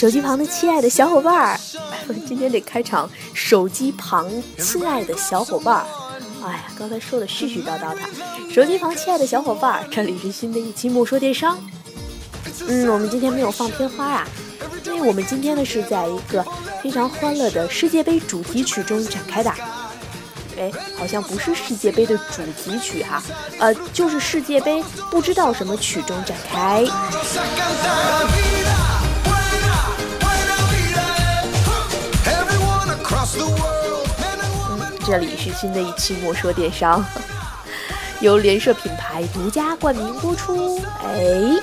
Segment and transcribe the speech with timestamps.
[0.00, 1.60] 手机旁的亲爱的小伙伴儿，
[2.26, 3.06] 今天得开场。
[3.34, 4.26] 手机旁
[4.56, 5.86] 亲爱的小伙伴儿，
[6.42, 8.00] 哎呀，刚才说的絮絮叨叨的。
[8.50, 11.58] 手机旁亲爱的小伙伴儿，这里是新的一期莫说电商。
[12.66, 14.28] 嗯，我们今天没有放片花啊，
[14.86, 16.42] 因为我们今天呢是在一个
[16.82, 19.52] 非常欢乐的世界杯主题曲中展开的。
[20.58, 23.22] 哎，好像不是世界杯的主题曲哈，
[23.58, 26.86] 呃，就是世界杯不知道什么曲中展开。
[33.38, 37.04] 嗯，这里是新的一期莫说电商，
[38.20, 40.80] 由联社品牌独家冠名播出。
[41.04, 41.60] 哎，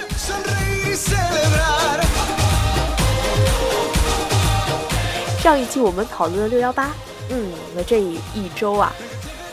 [5.42, 6.92] 上一期我们讨论了六幺八。
[7.30, 8.20] 嗯，那这一
[8.56, 8.94] 周啊，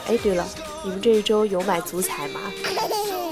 [0.07, 0.47] 哎，对了，
[0.85, 2.41] 你们这一周有买足彩吗？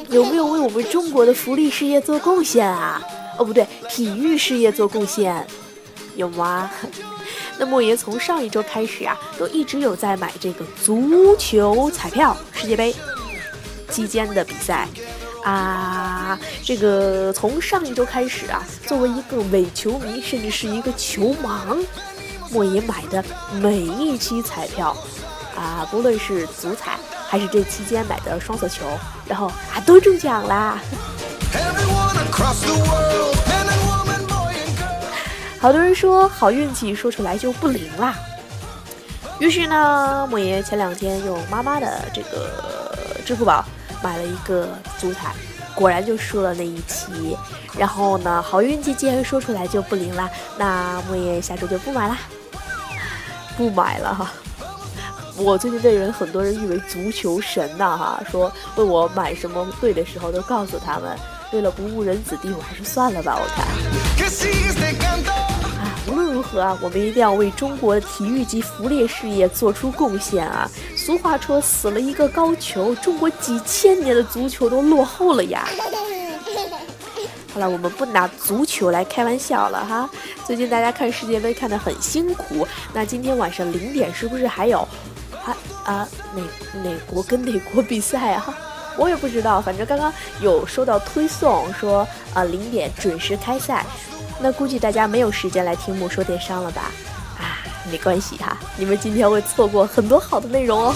[0.08, 3.00] 有没有为我们中国的福利事业做贡献啊？
[3.38, 5.46] 哦，不对，体育事业做贡献，
[6.16, 6.68] 有吗？
[7.58, 12.94] 那莫爷从上一周开始啊，都一直有在买这个足球彩票，世界杯
[13.90, 14.88] 期间的比赛
[15.44, 16.38] 啊。
[16.64, 21.78] 这个从上一周开始啊，作为一个伪球迷，甚至是一个球盲。
[22.50, 23.24] 莫爷买的
[23.60, 24.96] 每一期彩票，
[25.56, 28.84] 啊，不论是足彩还是这期间买的双色球，
[29.26, 30.78] 然后啊都中奖啦！
[35.62, 38.16] 好多人说好运气说出来就不灵啦，
[39.38, 42.92] 于是呢，莫爷前两天用妈妈的这个
[43.24, 43.64] 支付宝
[44.02, 45.32] 买了一个足彩，
[45.72, 47.36] 果然就输了那一期。
[47.78, 52.18] 然后呢，好运气既然说出来就不灵啦，那莫爷下周就不买啦。
[53.56, 54.32] 不买了哈，
[55.36, 61.16] 我最近被人很多人誉为足球神呐哈，说问我买什么队的时候都告诉他们，
[61.52, 63.38] 为了不误人子弟，我还是算了吧。
[63.40, 63.64] 我看，
[66.42, 70.68] 何啊，我们一定要为中国的体育及福利事业做出贡献啊。
[70.96, 75.66] 俗话说，死了一个高球，中国几千年的足球都落后了呀。
[77.54, 80.10] 好了，我们不拿足球来开玩笑了哈。
[80.44, 84.88] 最近大家看世界杯看得很辛苦，那今天晚上零点是不是还有，
[85.30, 85.52] 还
[85.84, 86.42] 啊哪
[86.82, 88.58] 哪国跟哪国比赛啊？
[88.96, 93.86] 我也不知道，反正刚刚有收到推送说啊零点准时开赛，
[94.42, 96.90] 那估计大家没有时间来听木说电商了吧？
[97.38, 100.94] 啊，没关系哈，你们今天会错过很多好的内容哦。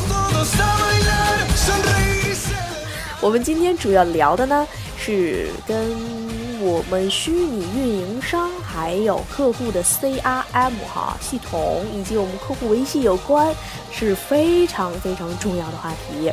[3.21, 4.67] 我们今天主要聊的呢
[4.99, 6.37] 是跟。
[6.59, 13.55] 我们虚拟运营商还有客户的 CRM 哈系统，以及我们客户维系有关，
[13.93, 16.33] 是非常非常重要的话题。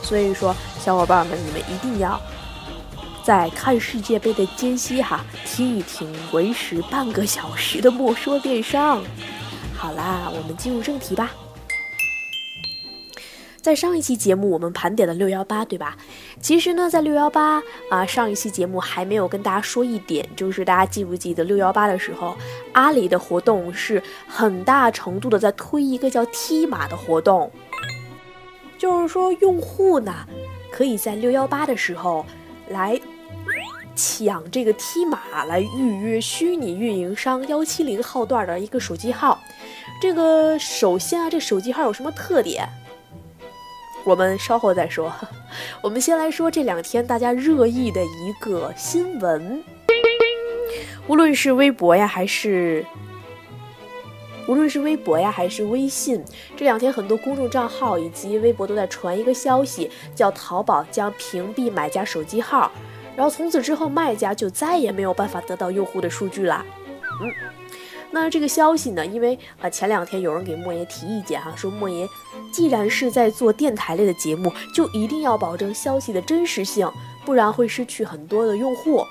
[0.00, 2.18] 所以说，小伙伴们，你们一定要
[3.24, 9.02] 在看世界杯的间隙哈，听一听维持半个小时的莫说电商。
[9.74, 11.30] 好啦，我们进入正题吧。
[13.62, 15.96] 在上一期节目，我们盘点了六幺八，对吧？
[16.38, 22.36] 其实呢，在六幺八啊，上一期节目还没有跟大家说一点，就是大家记不记得六幺八的时候，
[22.72, 27.50] 阿里的活动是很大程度的在推一个叫踢码的活动，
[28.76, 30.14] 就是说用户呢
[30.70, 32.26] 可以在六幺八的时候
[32.68, 33.00] 来
[33.96, 39.40] 抢这个 T 码，来预约虚拟运营商幺七零号段的一个手机号。
[40.00, 42.68] 这个首先啊，这手机号有什么特点？
[44.04, 45.12] 我们稍后再说，
[45.80, 49.62] 我们先来说这两天大家热议的一个新闻。
[51.06, 52.84] 无论是微博呀，还是
[54.46, 56.22] 无论是微博呀，还是微信，
[56.56, 62.70] 这两天很多公众账号以及微博都在传一个消息，叫淘宝将屏蔽买家手机号，
[63.16, 66.64] 然后从此之后卖家就再也没有办法得到用户的数据啦。
[67.22, 67.30] 嗯。
[68.10, 69.04] 那这个消息呢？
[69.04, 72.08] 因为啊，前两天有人给莫爷提意见哈，说莫爷
[72.52, 76.88] 既然是在做电台类的节目，就一定要保证消息的真实性，
[77.24, 79.04] 不然会失去很多的用户。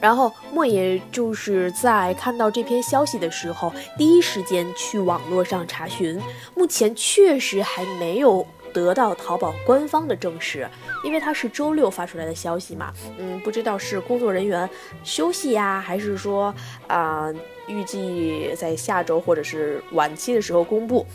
[0.00, 6.20] 然后莫爷就是在看到这篇消息的时候，第一时间去网络上查询，
[6.56, 8.44] 目前确实还没有。
[8.74, 10.68] 得到淘宝官方的证实，
[11.04, 14.68] 因为它是周六发出来的消息嘛，嗯，不知道是工作人员
[15.04, 16.52] 休息呀，还是说
[16.88, 17.32] 啊，
[17.68, 21.06] 预计在下周或者是晚期的时候公布。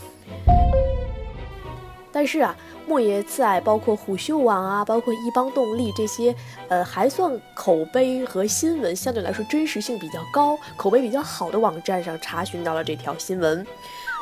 [2.12, 2.56] 但是啊，
[2.88, 6.36] 莫爷在包括虎嗅网啊，包括一邦动力这些，
[6.68, 13.66] 呃，还算口碑和新闻相对来说真实性比较高、口碑比较好的网站上查询到了这条新闻。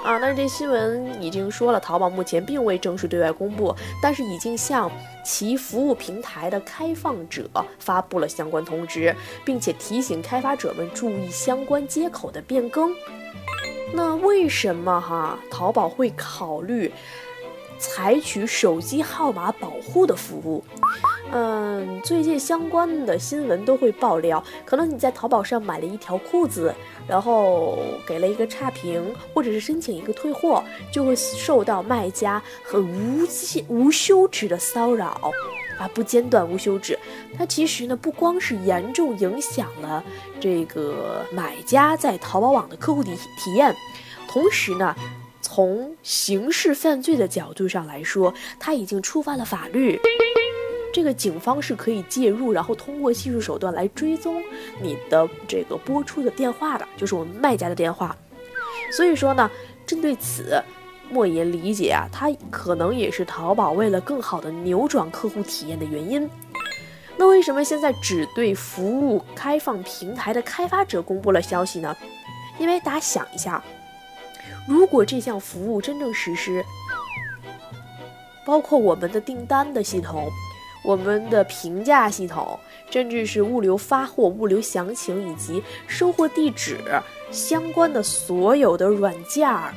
[0.07, 4.89] 啊，但是这新闻已经说了，淘宝目前并未正式对外公布，但是已经向
[5.21, 7.45] 其服务平台的开放者
[7.77, 9.13] 发布了相关通知，
[9.43, 12.95] 并且提醒开发者们注意相关接口的变更。
[13.93, 16.89] 那为什么哈淘宝会考虑
[17.77, 20.63] 采取手机号码保护的服务？
[21.29, 26.73] 嗯，最近相关的新闻都会爆料，可能你在淘宝上买了一条裤子，
[27.05, 27.77] 然后
[28.07, 35.33] 给了一个差评，或者是申请一个退货，就会受到卖家很无限无休止的骚扰，
[35.77, 36.97] 啊，不间断无休止。
[37.37, 40.01] 它其实呢，不光是严重影响了
[40.39, 43.75] 这个买家在淘宝网的客户体体验，
[44.29, 44.95] 同时呢，
[45.57, 49.99] 从刑事犯罪的角度上来说，它已经触犯了法律。
[50.93, 54.39] 这个警方是可以介入，然后通过技术手段来追踪
[54.79, 58.15] 你的这个播出的电话的，就是我们卖家的电话。
[58.91, 59.49] 所以说呢，
[59.83, 60.61] 针对此，
[61.09, 66.29] 莫言理解啊，它可能也是淘宝为了更好的扭转客户体验的原因。
[67.17, 71.97] 那为什么现在只对服务开放平台的开发者公布了消息呢？
[72.59, 73.63] 因为大家想一下，
[74.67, 76.63] 如果这项服务真正实施，
[78.45, 80.29] 包括我们的订单的系统。
[80.83, 82.57] 我们的评价系统，
[82.89, 86.77] 甚至是物流发货、物流详情以及收货地址
[87.29, 89.73] 相关的所有的软件儿，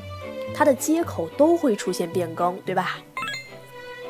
[0.54, 2.98] 它的接口都会出现变更，对吧？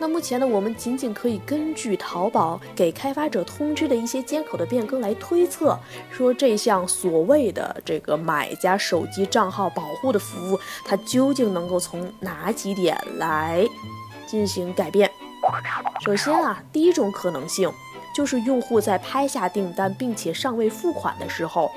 [0.01, 5.79] 那目前呢，我们仅仅可以根据淘宝给开发者通知的一些接口的变更来推测，
[6.11, 13.63] 说这项所谓的这个买家手机账号保护的服务，它究竟能够从哪几点来
[14.27, 15.11] 进行改变？
[16.03, 17.71] 首先啊，第一种可能性
[18.15, 21.71] 就是用户在拍下订单并且尚未付款的时候，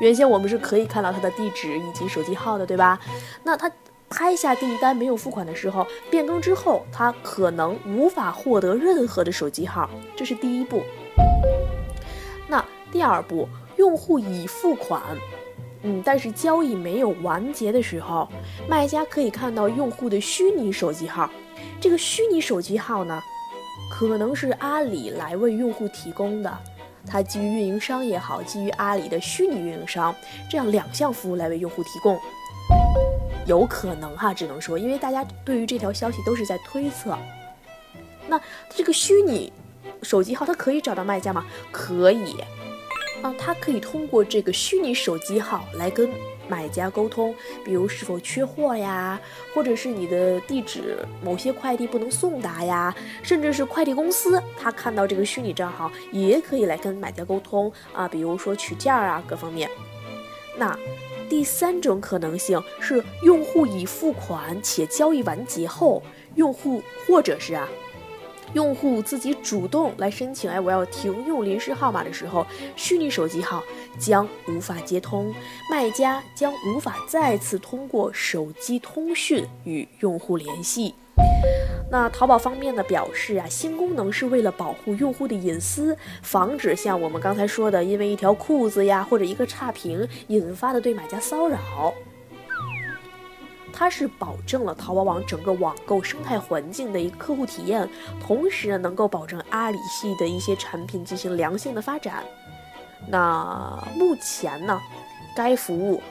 [0.00, 3.00] 原先我们是可以看到他的地址以及手机号的，对吧？
[3.42, 3.68] 那他
[4.08, 10.82] 拍下订单没有付款的时候，变更之后，他可能无法获得任何的手机号，这是第一步。
[12.46, 15.02] 那第二步，用户已付款，
[15.82, 18.28] 嗯，但是交易没有完结的时候，
[18.68, 21.28] 卖家可以看到用户的虚拟手机号。
[21.80, 23.20] 这个虚拟手机号呢，
[23.90, 26.58] 可能是阿里来为用户提供的，
[27.06, 30.14] 它基于运营商也好，基于阿里的虚拟运营商
[30.48, 32.18] 这样两项服务来为用户提供，
[33.46, 37.16] 有可能哈，只能说，因为大家对于这条消息都是在推测。
[38.26, 39.52] 那这个虚拟
[40.02, 41.44] 手机号它可以找到卖家吗？
[41.70, 42.36] 可以，
[43.22, 46.10] 啊，它可以通过这个虚拟手机号来跟。
[46.46, 49.18] 买家沟通，比如是否缺货呀，
[49.54, 59.70] 或者是你的地址某些快递不能送达呀，甚至是快递公司他看到这个虚拟账号也可以来跟买家沟通啊，比如说取件啊各方面。
[60.58, 60.78] 那
[61.28, 66.02] 第三种可能性是用户已付款且交易完结后，
[66.34, 67.68] 用户或者是啊。
[68.52, 73.60] 用户自己主动来申请，哎，我要停用临时号码的时候，虚拟手机号
[73.98, 75.34] 将无法接通，
[75.68, 80.94] 卖家将无法再次通过手机通讯与用户联系。
[81.94, 91.94] 那淘宝方面呢表示啊，新功能是为了保护用户的隐私，防止像我们刚才说的，因为一条裤子呀或者一个差评引发的对买家骚扰。
[93.72, 97.88] 它是保证了淘宝网整个网购生态环境的一个客户体验，
[98.20, 102.24] 同时呢，能够保证阿里系的一些产品进行良性的发展。
[103.06, 104.80] 那目前呢，
[105.36, 106.02] 该服务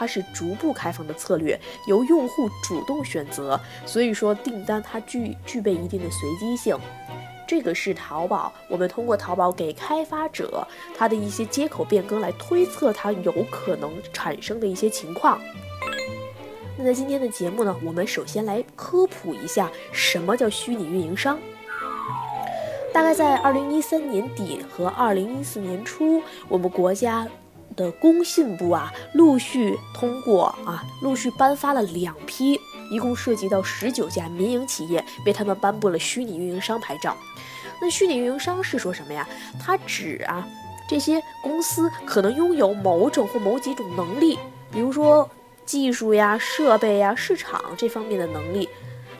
[0.00, 6.74] 它是逐步开放的策略，由用户主动选择，所以说订单它具具备一定的随机性。
[7.46, 10.66] 这个是淘宝，我们通过淘宝给开发者
[10.96, 15.38] 他的一些接口变更来推测它有可能产生的一些情况。
[16.78, 21.38] 那在今天的节目呢，我们首先来科普一下什么叫虚拟运营商。
[22.90, 27.28] 大概在二零一三年底和二零一四年初，我们国家
[27.80, 32.60] 的工信部啊，陆续通过啊，陆续颁发了两批，
[32.90, 37.16] 一共涉及到十九家民营企业，为他们颁布了虚拟运营商牌照。
[37.80, 39.26] 那虚拟运营商是说什么呀？
[39.58, 40.46] 它指啊，
[40.86, 44.38] 这些公司可能拥有某种或某几种能力，
[44.70, 45.26] 比如说。
[45.66, 48.68] 技术呀、设备呀、市场这方面的能力，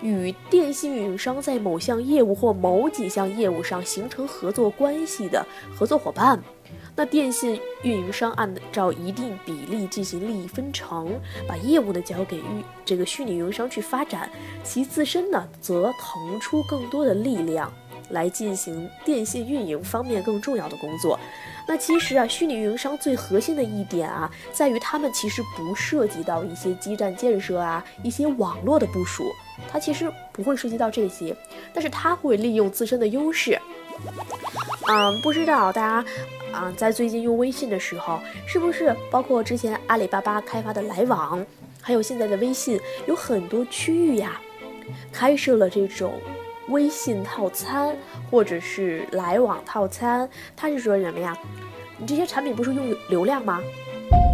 [0.03, 6.43] 与电信运营商在某项业务或某几项业务上形成合作关系的合作伙伴，
[6.97, 11.19] 那电信运营商按照一定比例进行利益分成，
[11.49, 12.43] 把业务呢交给
[12.85, 14.31] 这个虚拟运营商去发展，
[14.63, 17.73] 其自身呢则腾出更多的力量
[18.11, 21.19] 来进行电信运营方面更重要的工作。
[21.67, 29.25] 那其实啊，虚拟运营商最核心的一点啊，在于他们其实不涉及到一些基站建设啊，一些网络的部署，
[29.71, 31.35] 它其实不会涉及到这些，
[31.73, 33.57] 但是它会利用自身的优势。
[34.89, 36.11] 嗯，不知道大家
[36.53, 41.45] 啊，在最近用微信的时候，是不是包括之前阿里巴巴开发的来往，
[41.81, 44.41] 还有现在的微信，有很多区域呀，
[45.13, 46.15] 开设了这种
[46.69, 47.97] 微信套餐
[48.31, 51.37] 或者是来往套餐，它是说什么呀？
[51.99, 53.61] 你这些产品不是用流量吗？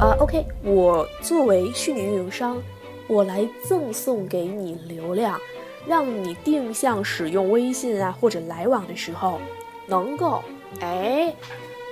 [0.00, 2.62] 啊，OK，我作为虚拟运营商，
[3.08, 5.38] 我来赠送给你流量，
[5.86, 9.40] 让你定向使用微信啊或者来往的时候，
[9.86, 10.42] 能够
[10.80, 11.34] 哎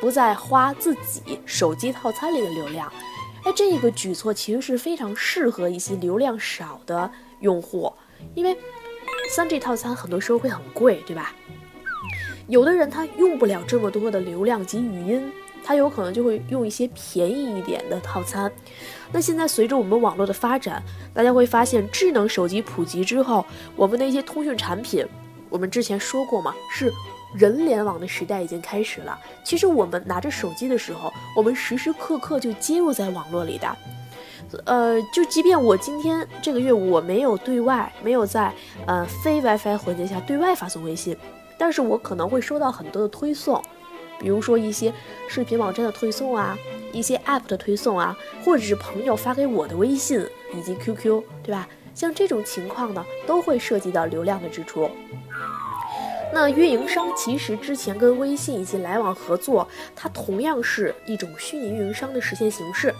[0.01, 2.93] 不再花自己手机套餐里的流量。
[3.45, 7.11] 哎，这个举措其实是非常适合一些流量少的
[7.41, 7.93] 用户，
[8.35, 8.57] 因为
[9.31, 11.33] 三 G 套餐很多时候会很贵，对吧？
[12.49, 15.33] 有的人他用不了这么多的流量及语音。
[15.65, 18.53] 它有可能就会用一些便宜一点的套餐。
[19.11, 20.83] 那现在随着我们网络的发展，
[21.15, 23.45] 大家会发现智能手机普及之后，
[23.75, 25.07] 我们的一些通讯产品，
[25.49, 26.93] 我们之前说过嘛，是
[27.35, 29.19] 人联网的时代已经开始了。
[29.43, 33.77] 其实我们拿着手机的时候，我们时时刻刻就接入在网络里的。
[34.67, 38.53] 呃，就即便我今天这个月我没有对外，没有在
[38.87, 41.17] 呃非 WiFi 环境下对外发送微信，
[41.57, 43.61] 但是我可能会收到很多的推送。
[44.19, 44.93] 比如说一些
[45.29, 46.57] 视频网站的推送啊，
[46.93, 51.69] 一些 App 的推送啊，或者是朋友发给我的微信以及 QQ，对吧？
[51.95, 54.91] 像这种情况呢，都会涉及到流量的支出。
[56.33, 62.93] 那运营商其实之前跟微信以及来往合作，它同样是一种虚拟运营商的实现形式。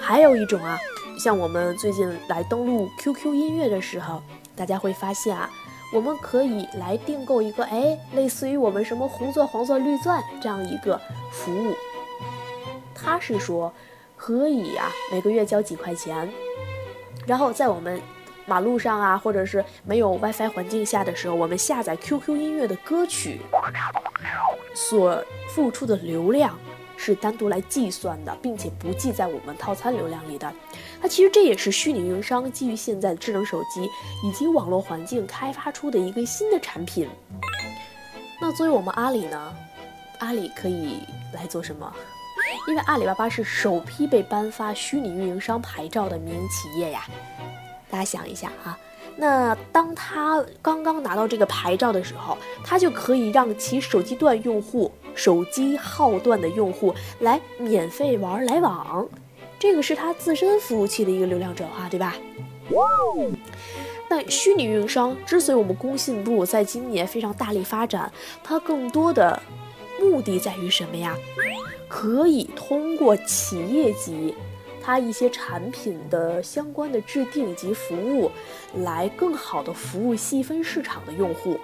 [0.00, 0.78] 还有一种啊，
[1.18, 4.22] 像我们最近来登录 QQ 音乐的时候，
[4.56, 5.50] 大家会发现啊。
[5.92, 11.00] 我们可以来订购一个，哎，类似于我们什么红钻、黄钻、绿钻这样一个
[11.32, 11.74] 服务。
[12.94, 13.72] 他是说，
[14.16, 16.30] 可以呀，每个月交几块钱，
[17.26, 18.00] 然后在我们
[18.46, 23.40] 马路上啊，或者是没有 WiFi 环境下的时候，我们下载 QQ 音乐的歌曲，
[24.74, 26.56] 所付出的流量。
[27.02, 30.52] 是单独来计算的，并且不计在我们套餐流量里的。
[31.00, 33.88] 那其实这也是虚拟运营商基于现在的智能手机
[34.22, 37.08] 以及网络环境开发出的一个新的产品。
[38.38, 39.54] 那作为我们阿里呢，
[40.18, 40.98] 阿里可以
[41.32, 41.90] 来做什么？
[42.68, 47.06] 因为阿里巴巴是首批被颁发虚拟运营商牌照的民营企业呀。
[47.88, 48.78] 大家想一下啊，
[49.16, 54.92] 那当他刚刚拿到这个牌照的时候，他就可以让其手机端用户。
[55.14, 59.06] 手机号段的用户来免费玩来往，
[59.58, 62.16] 这个是他自身服务器的一个流量转化，对吧？
[64.08, 68.12] 那虚拟运营商之所以我们工信部在今年非常大力发展，
[68.42, 69.40] 它更多的
[70.00, 71.16] 目的在于什么呀？
[71.88, 74.34] 可以通过企业级
[74.82, 78.30] 它一些产品的相关的制定以及服务，
[78.78, 81.58] 来更好的服务细分市场的用户。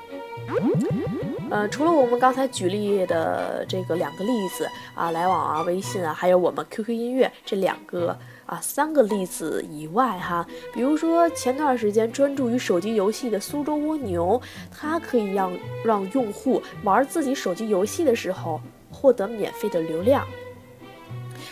[1.48, 14.40] 呃，除了我们刚才举例的这个两个例子啊，来往啊、微信啊，还有我们 QQ 音乐这两个啊三个例子以外哈，比如说前段时间专注于手机游戏的苏州蜗牛，
[14.72, 15.52] 它可以让
[15.84, 20.26] 让用户玩自己手机游戏的时候获得免费的流量，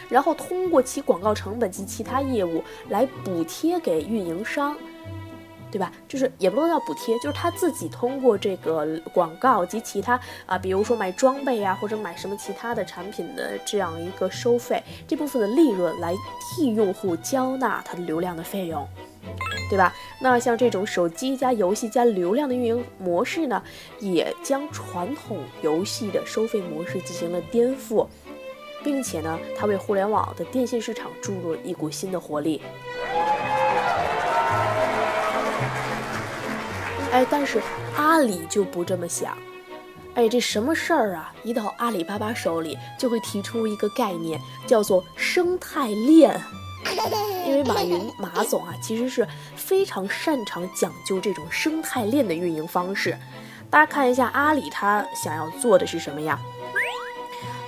[0.08, 4.76] 然后通过其广告成本及其他业务来补贴给运营商。
[5.74, 5.90] 对吧？
[6.06, 18.86] 就是也不能叫补贴，就是他自己通过这个广告及其他啊，比如说买装备啊，或者买什么其他的产品的这样一个收费，这部分的利润来替用户交纳它的流量的费用，
[19.68, 19.92] 对吧？
[20.20, 23.60] 那像这种手机加游戏加流量的运营模式呢，
[23.98, 28.06] 也将传统游戏的收费模式进行了颠覆，
[28.84, 32.62] 并且呢，它为互联网的电信市场注入了一股新的活力。
[37.14, 37.62] 哎，但是
[37.96, 39.38] 阿里就不这么想。
[40.16, 41.32] 哎，这什么事儿啊？
[41.44, 46.40] 一到阿里巴巴手里，就会提出一个概念，叫做生态链。
[47.46, 53.16] 因为马云马总啊，其实是非常擅长讲究这种生态链的运营方式。
[53.70, 56.36] 大家看一下阿里，他想要做的是什么呀？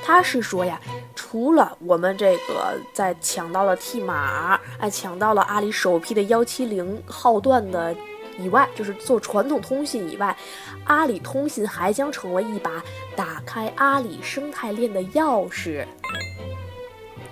[0.04, 0.80] 他是说呀，
[1.14, 7.94] 除了我们这个在抢到了 T 码，哎，抢到了阿里首批的幺七零号段的。
[8.38, 10.36] 以外，就是做传统通信以外，
[10.84, 12.82] 阿里通信还将成为一把
[13.14, 15.86] 打开阿里生态链的钥匙。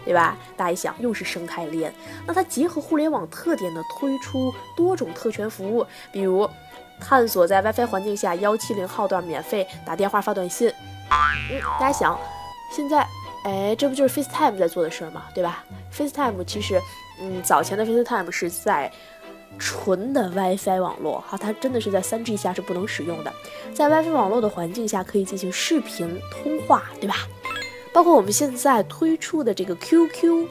[0.05, 0.37] 对吧？
[0.55, 1.91] 大家一想，又是生态链，
[2.27, 6.47] 那它结合互联网特点呢，推出多种特权服务，比如
[7.01, 10.69] 探索在 WiFi 环境下幺七零号段免费打电话发短信。
[11.49, 12.21] 嗯，大家想，
[12.71, 13.09] 现在，
[13.47, 15.23] 哎，这不就是 FaceTime 在做的事儿吗？
[15.35, 16.79] 对吧？FaceTime 其实，
[17.23, 18.93] 嗯，早前的 FaceTime 是在
[19.59, 23.33] 纯的 WiFi 网络，哈，它真的是在 3G 下是不能使用的，
[23.73, 27.17] 在 WiFi 网络的环境下可以进行视频通话，对吧？
[27.93, 30.47] 包括我们现在推出的这个 QQ，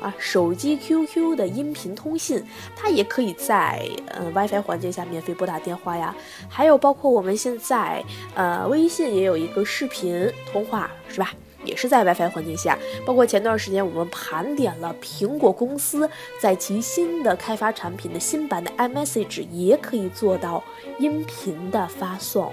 [0.00, 2.44] 啊，手机 QQ 的音频通信，
[2.74, 6.14] 它也可以在呃 WiFi 环境下免费拨打电话呀。
[6.48, 8.02] 还有包括我们现在
[8.34, 11.32] 呃微信也有一个视频通话，是吧？
[11.64, 12.78] 也是在 WiFi 环境下。
[13.04, 16.08] 包括前段时间我们盘点了苹果公司
[16.40, 20.62] 在其新的开发产品的新版的 iMessage 也可以做到
[20.98, 22.52] 音频的发送。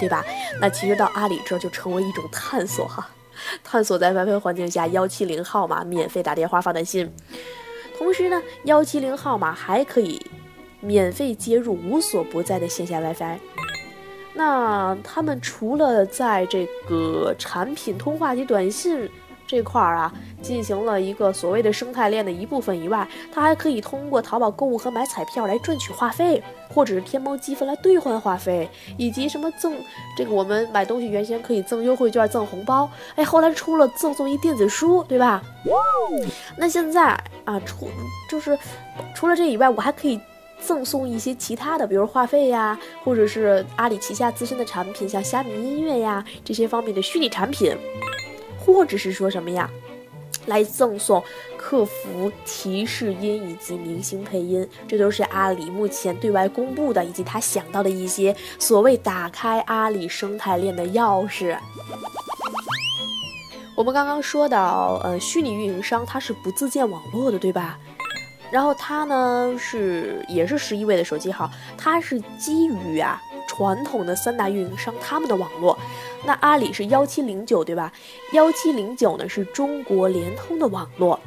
[0.00, 0.24] 对吧？
[0.60, 3.08] 那其实到阿里这就成为一种探索哈，
[3.62, 7.10] 探索在 WiFi 环境下幺七零号码免费打电话发短信，
[7.96, 10.20] 同时呢，幺七零号码还可以
[10.80, 13.38] 免费接入无所不在的线下 WiFi。
[14.34, 19.08] 那他们除了在这个产品通话及短信。
[19.46, 29.76] 这块儿啊，进行了一个所谓的生态链的一部分以外，它还可以通过淘宝购物和买彩票来赚取话费，或者是天猫积分来兑换话费，以及什么赠
[30.16, 35.42] 这个我们买东西原先可以赠优惠券、赠红包，哎，后来出了赠送一电子书，对吧？
[36.56, 37.10] 那现在
[37.44, 37.90] 啊，除
[38.30, 38.58] 就是
[39.14, 40.18] 除了这以外，我还可以
[40.66, 47.76] 赠送一些其他的，比如话费呀，或者是阿里旗下自身的产品，像虾米音乐呀这些方面的虚拟产品。
[48.66, 49.68] 或者是说什么呀，
[50.46, 51.22] 来赠送
[51.58, 61.54] 客服提示音以及明星配音，这都是阿里目前对外公布的，以及他想到的一些所谓打开阿里生态链的钥匙。
[63.76, 67.78] 我们刚刚说到，呃，虚拟运营商它是不自建网络的，对吧？
[68.54, 73.20] 然后它呢是也是十一位的手机号，它是基于啊。
[73.46, 75.78] 传统的三大运营商他们的网络，
[76.24, 77.92] 那阿里是幺七零九对吧？
[78.32, 81.20] 幺七零九呢是中国联通的网络，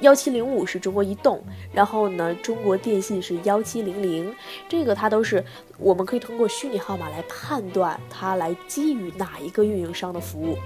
[0.00, 4.34] 幺七零五是中国移动，然后呢中国电信是幺七零零，
[4.68, 5.42] 这个它都是
[5.78, 10.58] 我们可以通过虚拟号码来判断它来基于哪一个运营商的服务。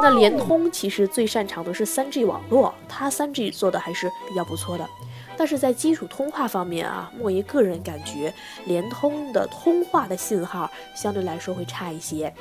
[0.00, 4.88] 那联通其实最擅长的是三 G 网络，它三 G 做的还是比较不错的。
[5.36, 8.32] 但是在基础通话方面啊，莫爷个人感觉
[8.66, 12.32] 联通的通话的信号相对来说会差一些。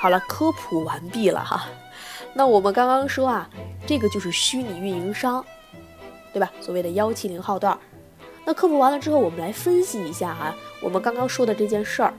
[0.00, 1.66] 好了，科普完毕了哈。
[2.32, 3.48] 那我们刚刚说啊，
[3.86, 5.44] 这个就是虚拟运营商，
[6.32, 6.50] 对吧？
[6.60, 7.78] 所谓的幺七零号段。
[8.44, 12.14] 那科普完了之后，我们来分析一下哈，我们刚刚说的这件事儿，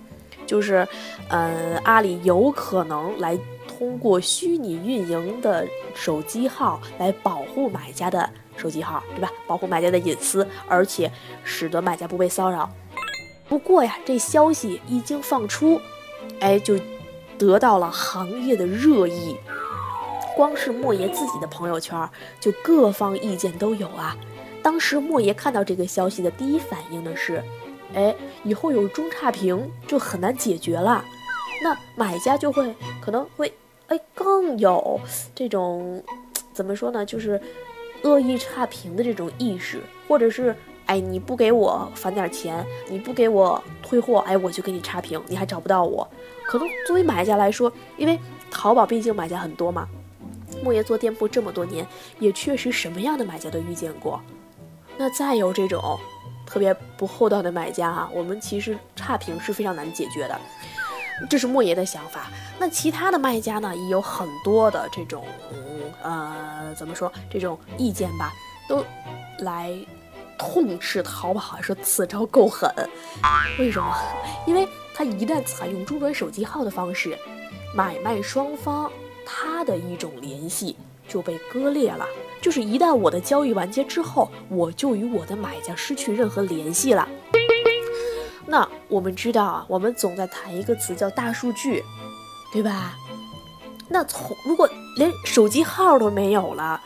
[0.45, 0.87] 就是，
[1.29, 8.29] 嗯，阿里有可能来通过虚拟运营的手机号来保护买家的。
[8.61, 9.31] 手机号对吧？
[9.47, 11.11] 保护买家的隐私，而且
[11.43, 12.69] 使得买家不被骚扰。
[13.49, 15.81] 不过呀，这消息一经放出，
[16.39, 16.79] 哎，就
[17.37, 19.35] 得到了行业的热议。
[20.35, 24.15] 光是莫爷自己的朋友圈，就各方意见都有啊。
[24.63, 27.43] 当时莫爷看到这个消息的第一反应呢是，
[27.93, 31.03] 哎，以后有中差评就很难解决了。
[31.63, 33.53] 那买家就会可能会
[33.87, 34.99] 哎更有
[35.35, 36.01] 这种
[36.53, 37.05] 怎么说呢？
[37.05, 37.41] 就是。
[38.03, 46.07] 恶意差评的这种意识，或者是哎你不给我返点钱，你不给我退货，哎我就给你差评，你还找不到我。
[46.45, 49.87] 可能作为买家来说，因为淘宝毕竟买家很多嘛，
[50.63, 51.85] 莫爷做店铺这么多年，
[52.19, 54.19] 也确实什么样的买家都遇见过。
[54.97, 55.97] 那再有这种
[56.45, 60.39] 特别不厚道的买家哈，我们其实差评是非常难解决的。
[61.29, 62.29] 这是莫爷的想法。
[62.59, 65.25] 那其他的卖家呢，也有很多的这种。
[66.03, 68.33] 呃，怎么说这种意见吧，
[68.67, 68.83] 都
[69.39, 69.71] 来
[70.37, 72.67] 痛斥淘宝，说此招够狠。
[73.59, 73.95] 为什么？
[74.47, 77.15] 因为他一旦采用中转手机号的方式，
[77.75, 78.91] 买卖双方
[79.23, 80.75] 他的一种联系
[81.07, 82.05] 就被割裂了。
[82.41, 87.07] 就是一旦我的交易完结之后，我就与我的买家失去任何联系了。
[88.51, 91.81] 那我们知道啊，我们总在谈一个词叫大数据，
[92.51, 92.97] 对吧？
[93.87, 96.81] 那从如果连手机号都没有了，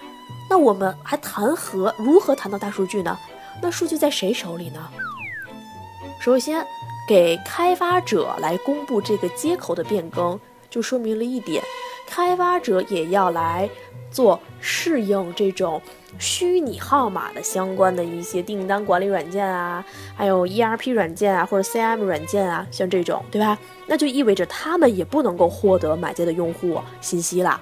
[0.48, 3.18] 那我们还谈何如何谈到大数据呢？
[3.64, 4.88] 那数据在谁手里呢？
[6.22, 6.64] 首先，
[7.08, 11.64] 给开发者来公布这个接口的变更，就说明了一点，
[12.08, 13.68] 开发者也要来
[14.16, 15.82] 做适应这种
[16.18, 19.84] 虚拟号码的相关的一些订单管理软件啊，
[20.16, 23.58] 还有 ERP 软件啊，或者 CM 软件啊，像这种，对吧？
[23.88, 27.60] 那就意味着他们也不能够获得买家的用户信息了。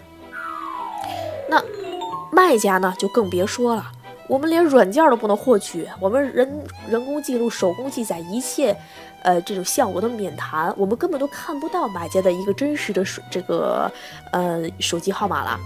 [1.50, 1.60] 那
[2.32, 3.84] 卖家呢就更别说了，
[4.30, 8.78] 我们连软件都不能获取，我们人人工记录、手工记载一切，
[9.24, 13.92] 呃，这种项目都免谈，我们根本都看不到买家的一个真实的手这个
[14.32, 15.60] 呃手机号码了。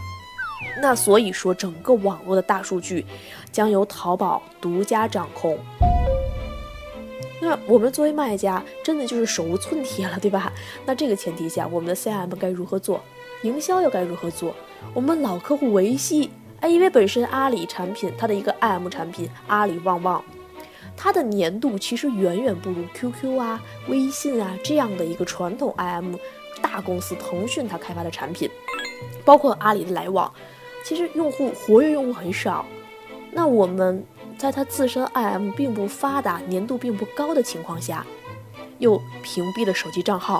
[0.81, 3.05] 那所以说，整个网络的大数据
[3.51, 5.57] 将由淘宝独家掌控。
[7.39, 10.51] 那我们作为卖家，真的就是手无寸铁了，对吧？
[10.85, 13.01] 那这个前提下，我们的 CM 该如何做？
[13.43, 14.55] 营销又该如何做？
[14.93, 20.23] 我们老客户维系，哎，因为本身阿里产品它的一个 IM 产品阿里旺旺，
[20.95, 26.15] 它的粘度其实远远不如 QQ 啊、微信啊这样的一个传统 IM
[26.59, 28.49] 大公司腾讯它开发的产品，
[29.27, 30.31] 包括阿里的来往，
[30.85, 32.65] 其实用户活跃用户很少。
[33.31, 34.03] 那我们。
[34.37, 38.05] 在它自身 IM 并不发达、粘度并不高的情况下，
[38.77, 40.39] 又屏蔽了手机账号，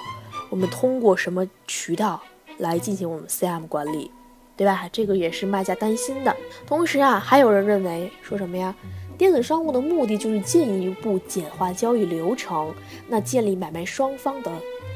[0.51, 2.21] 我们通过什么渠道
[2.59, 4.11] 来进行我们 CM 管理，
[4.55, 4.87] 对吧？
[4.93, 6.37] 这个也是卖家担心的。
[6.67, 8.75] 同时啊，还有人认为说什么呀？
[9.17, 12.71] 电子商务的目的就是进一步简化交易流程，
[13.07, 14.51] 那建立买卖双方的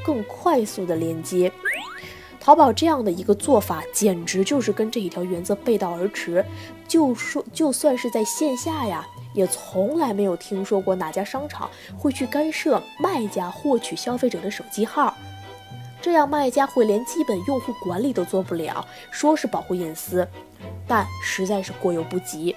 [0.05, 1.51] 更快速的连接。
[2.41, 6.43] 淘宝这样的一个做法，简直就是跟这一条原则背道而驰。
[6.87, 15.15] 就说就算是在线下呀，也从来没有听说过哪家商场会去干涉卖家获取消费者的手机号，
[16.01, 20.27] 这样卖家会连基本用户管理都做不了，说是保护隐私，
[20.87, 22.55] 但实在是过犹不及。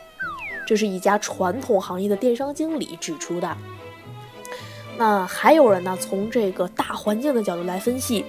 [0.67, 3.55] 这是一家传统行业的电商经理指出的。
[4.97, 8.25] 那还有人呢，从这个大环境的角度来分析，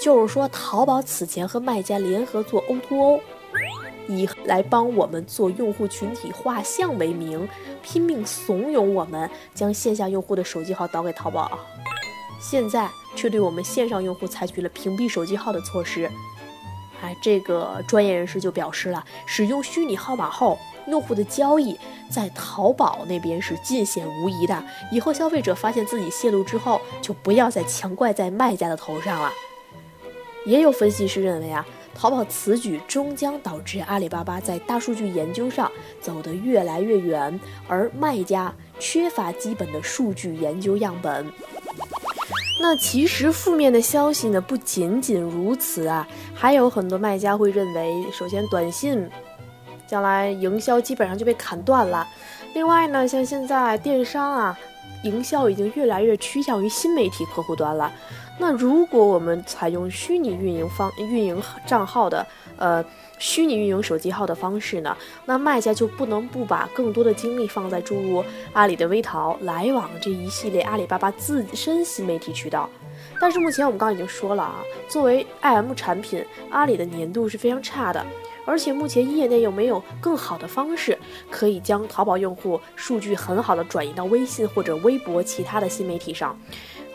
[0.00, 3.20] 就是说，淘宝此前和卖家联合做 O2O，
[4.06, 7.48] 以来帮我们做用户群体画像为名，
[7.82, 11.58] 拼命怂恿我们将线下用户的手机号导给淘宝，
[12.40, 16.08] 现在却对我们线上用户采取了屏蔽手机号的措施。
[17.02, 21.78] 哎，这个专业人士就表示了，使用虚拟号码后，用户的交易
[22.10, 24.64] 在淘宝那边是尽显无疑的。
[24.90, 29.30] 以后消费者发现自己泄露之后，就不要再强怪在卖家的头上了。
[30.48, 41.30] 也有分析师认为啊，淘宝此举终将导致阿里巴巴在大数据研究上走得越来越远，而卖家缺乏基本的数据研究样本。
[42.62, 49.06] 那其实负面的消息呢，不仅仅如此啊，还有很多卖家会认为，首先短信
[49.86, 52.08] 将来营销基本上就被砍断了。
[52.54, 54.58] 另外呢，像现在电商啊，
[55.02, 57.92] 营销已经越来越趋向于新媒体客户端了。
[58.40, 62.24] 那如果我们采用虚拟运营方运营账号的，
[62.56, 62.84] 呃，
[63.18, 72.70] 虚拟运营手机号的方式呢，那卖家就不能不把更多的精力放在注入阿里的微淘、来往这一系列阿里巴巴自身新媒体渠道。
[73.20, 78.06] 但是目前我们刚刚已经说了啊，作为 IM 产品，阿里的粘度是非常差的，
[78.48, 80.98] 而且目前业内又没有更好的方式
[81.30, 86.34] 可以将淘宝用户数据很好的转移到微信或者微博其他的新媒体上。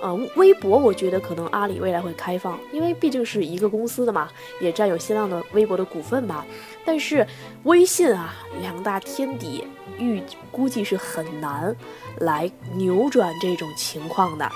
[0.01, 4.27] 呃，微博我觉得可能阿里未来会开放，因为毕竟是一个公司的嘛，
[4.59, 6.45] 也占有新浪的微博的股份吧。
[6.83, 7.25] 但是
[7.63, 9.63] 微信啊，两大天敌，
[9.97, 11.73] 预估计是很难
[12.17, 14.49] 来扭转这种情况的。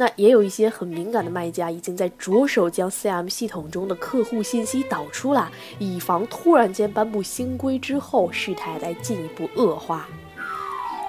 [0.00, 10.08] 那也有一些很敏感的卖家已经在着手将 CM 系统中的客户信息导出了，以防突然间颁布新规之后事态再进一步恶化。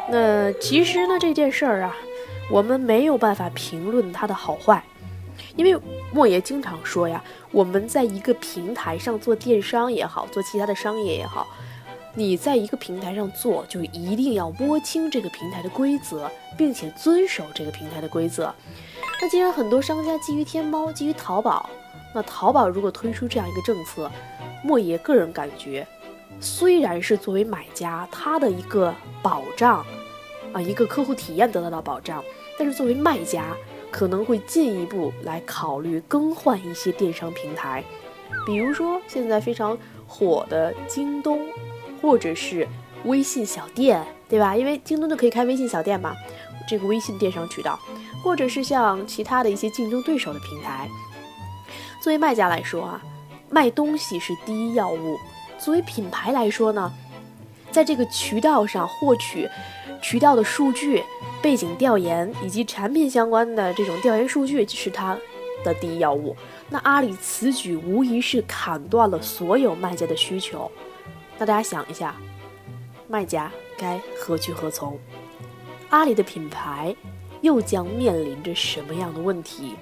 [0.09, 1.95] 那其实呢，这件事儿啊。
[2.51, 4.83] 我们没有办法评论它的好坏，
[5.55, 11.47] 因为莫爷经常说呀，我们在一个平台上做电商也好，做其他的商业也好，
[12.13, 18.53] 你在一个平台上做，就一定要摸清这个平台的规则，并且遵守这个平台的规则。
[19.21, 21.69] 那既然很多商家基于天猫、基于淘宝，
[22.13, 24.11] 那淘宝如果推出这样一个政策，
[24.63, 25.87] 莫爷个人感觉，
[26.39, 29.85] 虽然是作为买家，他的一个保障
[30.51, 32.21] 啊，一个客户体验得到的保障。
[32.59, 33.55] 但是作为卖家，
[33.89, 37.83] 可能会进一步来考虑更换一些电商平台，
[38.45, 41.39] 比如说现在非常火的京东，
[42.01, 42.67] 或者是
[43.05, 44.55] 微信小店，对吧？
[44.55, 46.15] 因为京东就可以开微信小店嘛，
[46.67, 47.79] 这个微信电商渠道，
[48.23, 50.89] 或者是像其他的一些竞争对手的平台。
[52.01, 53.01] 作为卖家来说啊，
[53.49, 55.17] 卖东西是第一要务；
[55.59, 56.91] 作为品牌来说呢，
[57.71, 59.47] 在这个渠道上获取
[60.01, 61.03] 渠道的数据。
[61.41, 65.17] 背景调研以及产品相关的这种调研数据是它
[65.63, 66.37] 的第一要务。
[66.69, 70.71] 那阿里此举无疑是砍断了所有卖家的需求。
[71.41, 72.13] 那大家想一下，
[73.07, 74.95] 卖家该何去何从？
[75.89, 76.95] 阿里的品牌
[77.41, 79.75] 又将面临着什么样的问题？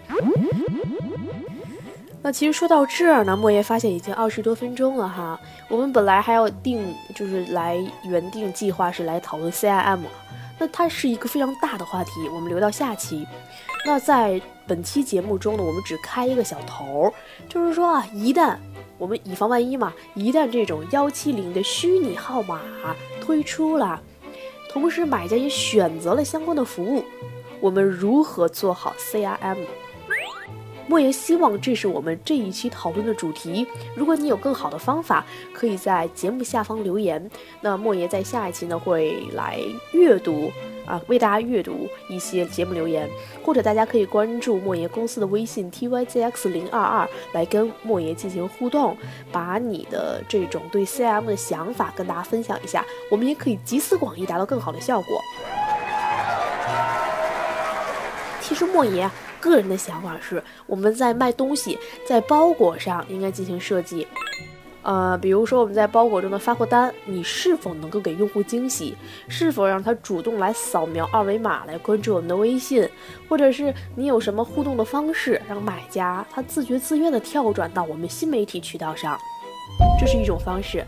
[2.21, 5.37] 那其实说到这儿呢，莫言发现已经二十多分钟了哈。
[5.67, 9.99] 我们本来还要定，就是来原定计划是来讨论 CIM，
[10.57, 13.27] 那它是一个非常大的话题，我们留到下期。
[13.85, 17.13] 那在本期节目中呢，我们只开一个小头，
[17.49, 18.55] 就是说啊，一旦
[18.99, 22.61] 我们以防万一嘛，一旦这种幺七零的虚拟号码
[23.19, 23.99] 推出了，
[24.69, 27.03] 同时买家也选择了相关的服务，
[27.59, 29.57] 我们如何做好 CRM？
[30.87, 33.65] 莫言希望这是我们这一期讨论的主题。
[33.95, 37.29] 如果你有更好的方法，可以在节目下方留言。
[37.61, 39.59] 那莫言在下一期呢会来
[39.93, 40.51] 阅读
[40.89, 43.07] 啊，为大家阅读一些节目留言，
[43.45, 48.97] 或者大家可以关注莫言公司的微信 t y z x 零二二来跟莫言进行互动，
[49.31, 52.83] 把你的这种对 C M 的想法跟大家分享一下。
[53.11, 55.21] 我们也可以集思广益，达到更好的效果。
[58.41, 59.09] 其实莫言。
[59.41, 64.05] 个人的想法是，我们在卖东西，在包裹上应该进行设计。
[64.81, 68.95] 呃，比如说我们在包裹中的发货单，你是否能够给用户惊喜？
[69.27, 72.87] 是否让他主动来扫描二维码来关注我们的微信？
[73.27, 79.19] 或者是你有什么互动的方式，让买家他自觉自愿的跳转到我们新媒体渠道上？
[79.99, 80.85] 这是一种方式。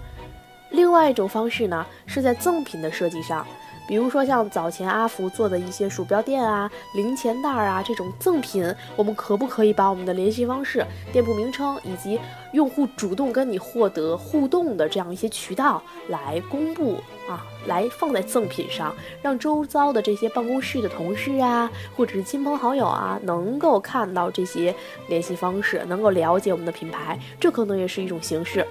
[0.70, 3.46] 另外一种方式呢，是在赠品的设计上。
[3.92, 12.18] 比如说像早前阿福做的一些鼠标垫啊、零钱袋啊这种赠品，我们可不可以把我们的联系方式、店铺名称以及
[12.54, 24.74] 用户主动跟你获得互动的这样一些渠道来公布啊，来放在赠品上，让周遭的这些办公室的同事啊，或者是亲朋好友啊，能够看到这些
[25.10, 28.66] 联系方式，能够了解我们的品牌，这可能也是一种形式。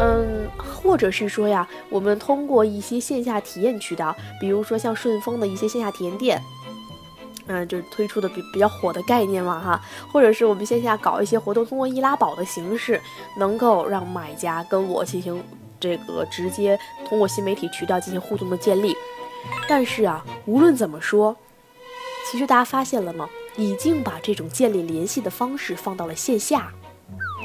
[0.00, 6.40] 嗯，或者是说呀，我们通过一些线下体验渠道，比如说像顺丰的一些线下体验店，
[7.46, 9.80] 嗯，就是推出的比比较火的概念嘛哈，
[10.12, 13.00] 或者是我们线下搞一些活动，通过易拉宝的形式，
[13.36, 15.42] 能够让买家跟我进行
[15.80, 18.96] 这个直接通过新媒体渠道进行互动的建立。
[19.68, 21.36] 但是啊，无论怎么说，
[22.30, 23.28] 其实大家发现了吗？
[23.56, 26.72] 已经把这种建立联系的方式放到了线下。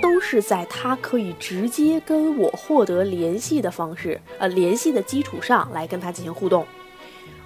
[0.04, 6.66] 都是在他可以直接跟我获得联系的方式，呃，联系的基础上来跟他进行互动。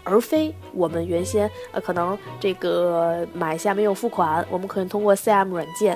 [0.04, 5.96] 而非我们原先呃可能这个买下没有付款，我们可以通过 CM 软件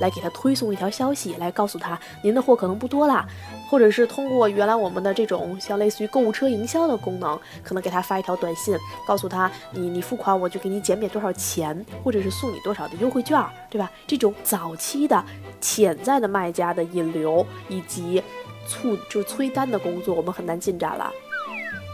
[0.00, 3.26] 来给他推送一条消息，来告诉他您的货可能不多啦，
[3.72, 13.90] 或者是通过原来我们的这种像类似于购物车营销的功能，可能给他发一条短信，告诉他你你付款我就给你减免多少钱，或者是送你多少的优惠券，对吧？
[14.06, 15.24] 这种早期的
[15.58, 18.22] 潜在的卖家的引流以及
[18.68, 21.10] 促就催单的工作，我们很难进展了。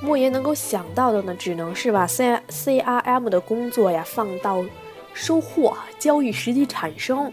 [0.03, 4.65] 莫言能够想到的呢，只能是把 C C R M 的工作呀放到
[5.15, 7.33] 收货、交易实际产生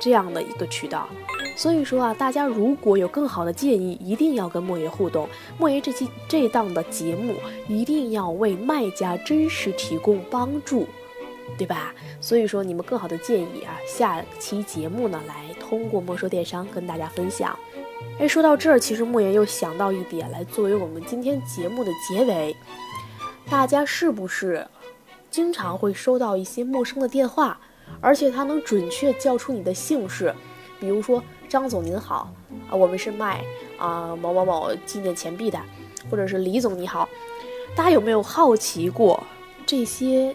[0.00, 1.06] 这样的一个渠道。
[1.56, 5.28] 所以说啊，大家如果有更好的建议，一定要跟莫言互动。
[5.58, 7.34] 莫言这期这档的节目
[7.68, 10.86] 一定要为卖家真实提供帮助，
[11.56, 11.94] 对吧？
[12.20, 17.56] 所以说你们更好的建议啊，下期节目呢来通过莫说电商跟大家分享。
[18.18, 22.54] 哎，说到这儿，其实莫言又想到一点来作为我们今天节目的结尾。
[23.48, 24.66] 大家是不是
[25.30, 27.60] 经常会收到一些陌生的电话，
[28.00, 30.34] 而且他能准确叫出你的姓氏？
[30.80, 31.22] 比如说
[31.54, 32.28] 张总您好
[32.68, 33.40] 啊，我们是卖
[33.78, 35.60] 啊某某某纪念钱币的，
[36.10, 37.08] 或者是李总你好。
[37.76, 39.22] 大家有没有好奇过
[39.64, 40.34] 这些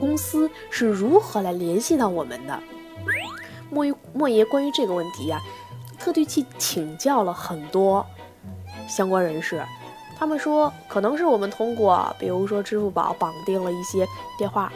[0.00, 2.60] 公司是如何来联系到我们的？
[3.70, 5.40] 莫莫爷关于这个问题呀。
[5.96, 8.04] 特地去请教了很多
[8.88, 9.64] 相关人士，
[10.18, 14.04] 他们说可能是我们通过，比如说支付宝绑定了一些
[14.36, 14.72] 电话，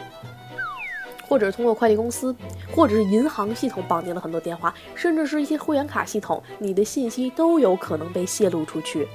[1.31, 2.35] 或者通过快递公司，
[2.75, 9.07] 或者是银行系统绑定了很多电话，甚至是一些会员卡系统，你的信息都有可能被泄露出去。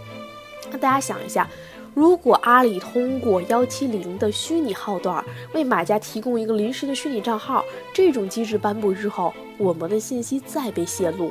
[0.73, 1.47] 那大家想一下，
[1.93, 11.31] 如果阿里通过幺七零的虚拟号段为买家提供一个临时的虚拟账号，这种机制颁布之后，我们的信息再被泄露。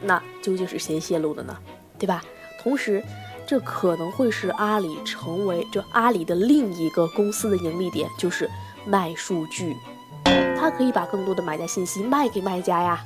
[0.00, 1.58] 那究竟是谁泄露的呢？
[1.98, 2.22] 对吧？
[2.62, 3.02] 同时，
[3.48, 8.48] 这可能会是阿里成为这阿里的另一个公司的盈利点，就是
[8.84, 9.76] 卖数据。
[10.56, 13.04] 它可以把更多的买家信息卖给卖家呀。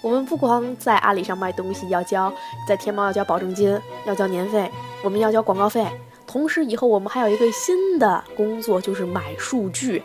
[0.00, 2.32] 我们不光在阿里上卖东西要交，
[2.68, 4.70] 在天猫要交保证金，要交年费，
[5.02, 5.86] 我们要交广告费。
[6.26, 10.02] 同时，以后我们还有一个新的工作，就是买数据，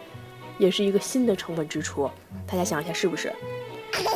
[0.58, 2.10] 也是一个新的成本支出。
[2.46, 3.34] 大家想一下，是不是？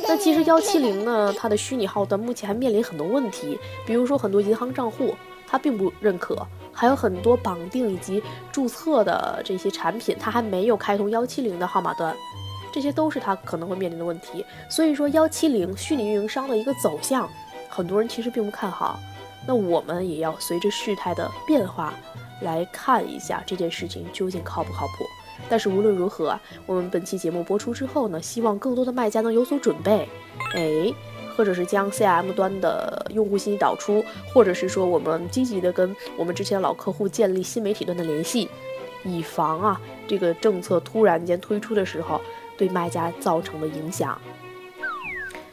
[0.07, 5.15] 那其实幺七零呢，它的虚拟号端目前还面临很多问题，比如说很多银行账户
[5.47, 12.15] 它并不认可，还有很多绑定以及注册的这些产品，它还没有开通幺七零的号码端。
[12.71, 14.43] 这些都是它可能会面临的问题。
[14.67, 17.29] 所以说，幺七零虚拟运营商的一个走向，
[17.69, 18.99] 很多人其实并不看好。
[19.45, 21.93] 那我们也要随着事态的变化
[22.41, 25.05] 来看一下这件事情究竟靠不靠谱。
[25.49, 30.09] 但是无论如何，我们本期节目播出之后呢，希望更多的卖家能有所准备，
[30.55, 30.93] 哎，
[31.35, 38.49] 或者是将 CM 端的用户信息导出，或者是说我们积极的跟我们之前老客户建立新媒体端的联系，
[39.03, 42.19] 以防啊这个政策突然间推出的时候
[42.57, 44.19] 对卖家造成的影响。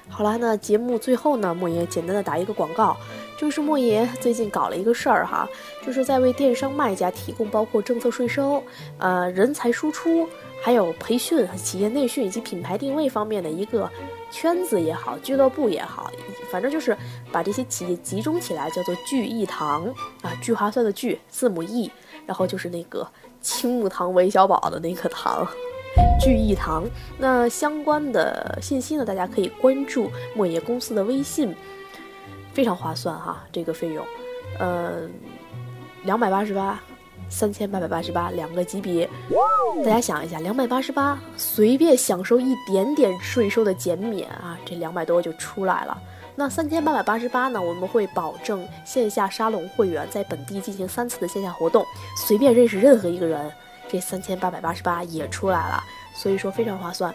[0.09, 2.97] 好了，那节目最后呢，莫爷简单的打一个广告。
[3.39, 5.49] 就是莫爷最近搞了一个事儿哈，
[5.83, 8.63] 就是在为电商卖家提供包括政策税收、
[8.99, 10.29] 呃人才输出、
[10.63, 13.91] 还有培训、企业内训以及品牌定位方面的一个
[14.31, 16.11] 圈子也好、俱乐部也好，
[16.51, 16.97] 反正就是
[17.33, 19.87] 把这些企业集中起来，叫做聚义堂
[20.23, 21.91] 啊，聚划算的聚，字母 E，
[22.27, 23.07] 然后就是那个
[23.41, 25.47] 青木堂韦小宝的那个堂，
[26.21, 26.85] 聚义堂。
[27.19, 31.55] 那相关的信息呢，大家可以关注莫爷公司的微信。
[32.53, 34.05] 非常划算哈，这个费用，
[34.59, 35.09] 呃，
[36.03, 36.83] 两百八十八，
[37.31, 39.09] 三千八百八十八两个级别，
[39.85, 45.97] 大家想一下，两百八十八随便享受一点点税收的减免啊，这两百多就出来了。
[46.35, 51.85] 那三千八百八十八呢，我们会保证线下沙龙会员在本地进行三次的线下活动，
[52.27, 53.51] 随便认识任何一个人，
[53.89, 55.83] 这三千八百八十八也出来了。
[56.13, 57.15] 所以说非常划算。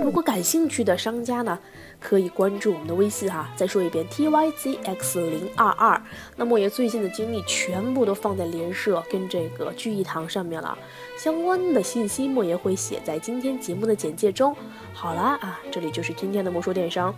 [0.00, 1.58] 如果感兴趣的商家呢，
[2.00, 3.50] 可以关注我们的微信哈。
[3.56, 6.00] 再说一遍，T Y Z X 零二二。
[6.36, 10.76] 那莫爷最近的精力全部都放在联社跟这个聚义堂上面了。
[11.18, 14.54] 相关的信息莫爷会写在今天节目的简介中。
[14.92, 17.14] 好了啊，这里就是今天的魔术电商。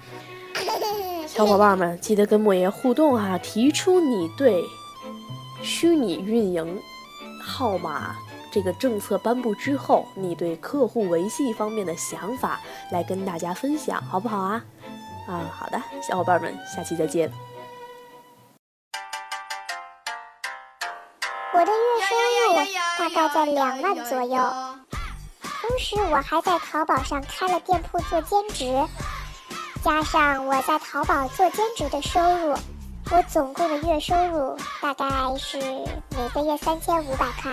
[1.26, 4.64] 小伙伴们记得跟莫爷互动哈，提出你对
[5.62, 6.78] 虚拟运营
[7.42, 8.16] 号码。
[8.50, 12.60] 这个政策颁布之后，你对客户维系方面的想法
[12.90, 14.64] 来跟大家分享，好不好啊？
[15.28, 17.30] 啊，好的，小伙伴们，下期再见。
[21.52, 21.72] 我的月
[22.08, 22.14] 收
[22.48, 22.54] 入
[22.98, 24.42] 大概在两万左右，
[25.42, 28.88] 同时我还在淘宝上开了店铺做兼职，
[29.84, 32.56] 加上我在淘宝做兼职的收入。
[33.12, 35.04] 我总共的月收入大概
[35.36, 37.52] 是每个月三千五百块。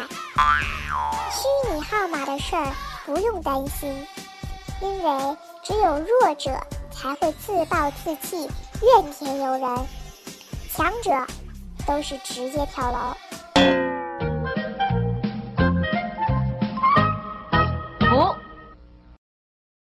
[1.31, 2.71] 虚拟号码的事儿
[3.07, 3.91] 不用担心，
[4.81, 6.51] 因为只有弱者
[6.91, 8.47] 才会自暴自弃、
[8.83, 9.87] 怨天尤人，
[10.71, 11.11] 强者
[11.87, 13.86] 都是直接跳楼。